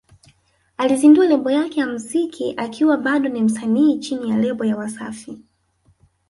[0.77, 5.41] Alizindua lebo yake ya muziki akiwa bado ni msanii chini ya lebo ya Wasafi